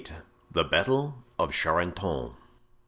[0.49, 2.33] The Battle of Charenton.